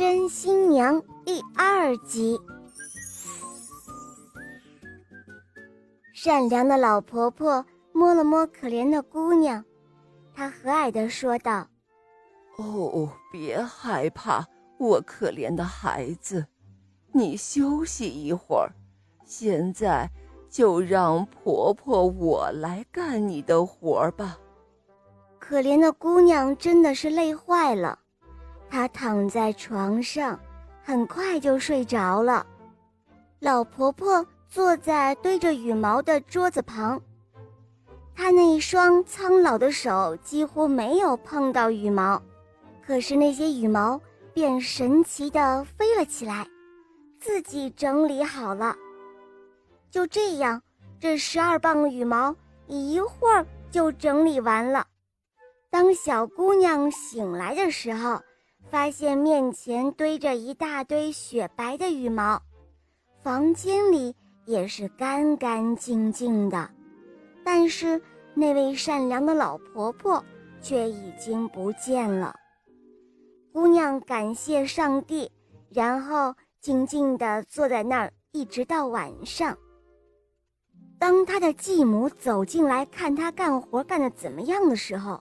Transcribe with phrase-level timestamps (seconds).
[0.00, 0.96] 真新娘》
[1.26, 2.40] 第二集。
[6.14, 7.62] 善良的老婆婆
[7.92, 9.62] 摸了摸可怜的姑娘，
[10.34, 11.68] 她和蔼地说道
[12.56, 14.42] ：“哦，别害怕，
[14.78, 16.46] 我可怜的孩子，
[17.12, 18.72] 你休息一会儿，
[19.26, 20.08] 现在
[20.48, 24.38] 就让婆婆我来干你的活儿吧。”
[25.38, 27.98] 可怜的姑娘真的是累坏了。
[28.70, 30.38] 她躺在床上，
[30.84, 32.46] 很快就睡着了。
[33.40, 37.00] 老婆婆坐在堆着羽毛的桌子旁，
[38.14, 42.22] 她那一双苍老的手几乎没有碰到羽毛，
[42.86, 44.00] 可是那些羽毛
[44.32, 46.46] 便神奇地飞了起来，
[47.18, 48.76] 自己整理好了。
[49.90, 50.62] 就这样，
[51.00, 52.34] 这十二磅羽毛
[52.68, 54.86] 一会儿就整理完了。
[55.70, 58.20] 当小姑娘醒来的时候，
[58.68, 62.40] 发现面前堆着一大堆雪白的羽毛，
[63.22, 66.70] 房间里也是干干净净的，
[67.44, 68.00] 但是
[68.34, 70.24] 那位善良的老婆婆
[70.60, 72.34] 却已经不见了。
[73.52, 75.30] 姑娘感谢上帝，
[75.68, 79.58] 然后静静地坐在那儿，一直到晚上。
[80.98, 85.20] 当她的继母走进来看她干活干得怎么样的时候，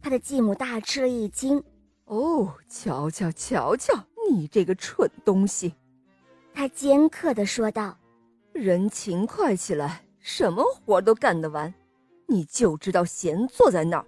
[0.00, 1.60] 她的继母大吃了一惊。
[2.08, 3.94] 哦，瞧瞧瞧瞧，
[4.30, 5.74] 你这个蠢东西！
[6.54, 7.96] 他尖刻地说道
[8.52, 11.72] ：“人勤快起来，什么活都干得完，
[12.26, 14.06] 你就知道闲坐在那儿，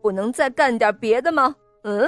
[0.00, 2.06] 不能再干点别的吗？”嗯。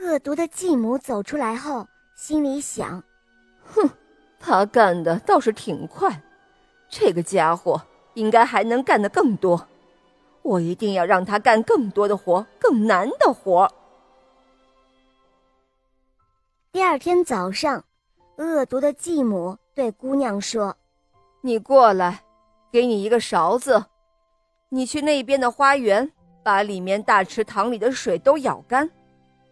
[0.00, 1.86] 恶毒的继母走出来后，
[2.16, 3.04] 心里想
[3.62, 3.88] ：“哼，
[4.40, 6.22] 他干的倒是挺快，
[6.88, 7.80] 这个家伙
[8.14, 9.68] 应该还能干得更多。”
[10.42, 13.70] 我一定要让他干更多的活，更难的活。
[16.72, 17.84] 第二天早上，
[18.36, 20.76] 恶毒的继母对姑娘说
[21.42, 22.22] ：“你过来，
[22.72, 23.84] 给你一个勺子，
[24.68, 26.10] 你去那边的花园，
[26.42, 28.90] 把里面大池塘里的水都舀干。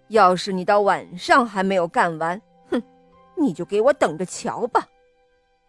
[0.09, 2.41] 要是你到晚上还没有干完，
[2.71, 2.83] 哼，
[3.37, 4.87] 你就给我等着瞧吧。”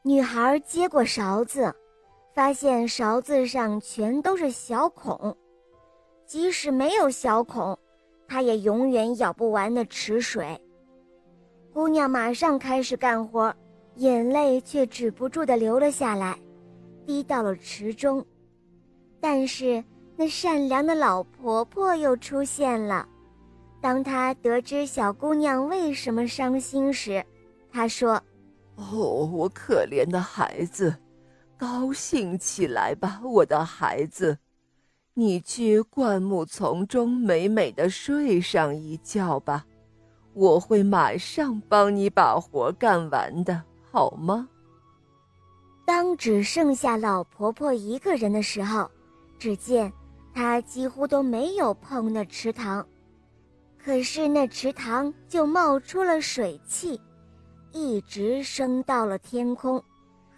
[0.03, 1.75] 女孩接过勺子。
[2.33, 5.35] 发现勺子上全都是小孔，
[6.25, 7.77] 即使没有小孔，
[8.27, 10.59] 它也永远舀不完的池水。
[11.73, 13.53] 姑娘马上开始干活，
[13.95, 16.39] 眼泪却止不住地流了下来，
[17.05, 18.25] 滴到了池中。
[19.19, 19.83] 但是
[20.15, 23.07] 那善良的老婆婆又出现了。
[23.81, 27.23] 当她得知小姑娘为什么伤心时，
[27.71, 28.13] 她说
[28.75, 30.95] ：“哦，我可怜的孩子。”
[31.61, 34.39] 高兴起来吧，我的孩子，
[35.13, 39.63] 你去灌木丛中美美的睡上一觉吧，
[40.33, 43.61] 我会马上帮你把活干完的，
[43.91, 44.49] 好吗？
[45.85, 48.89] 当只剩下老婆婆一个人的时候，
[49.37, 49.93] 只见
[50.33, 52.83] 她几乎都没有碰那池塘，
[53.77, 56.99] 可是那池塘就冒出了水汽，
[57.71, 59.79] 一直升到了天空。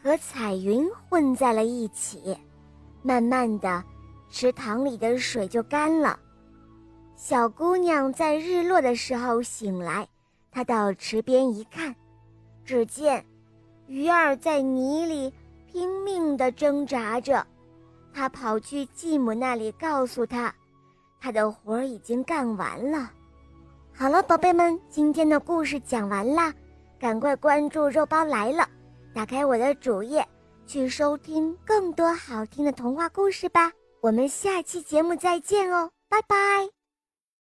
[0.03, 2.37] 和彩云混在了一起，
[3.01, 3.81] 慢慢的，
[4.29, 6.19] 池塘里的水就干了。
[7.15, 10.05] 小姑娘在日落的时候醒来，
[10.51, 11.95] 她到池边一看，
[12.65, 13.25] 只见
[13.87, 15.33] 鱼儿在泥里
[15.71, 17.47] 拼命地挣扎着。
[18.13, 20.53] 她跑去继母那里，告诉她，
[21.21, 23.09] 她的活儿已经干完了。
[23.93, 26.53] 好了，宝贝们，今天的故事讲完啦，
[26.99, 28.67] 赶快关注“肉包来了”。
[29.13, 30.27] 打开我的主页，
[30.65, 33.71] 去收听更多好听的童话故事吧。
[34.01, 36.82] 我们下期节目再见哦，拜拜。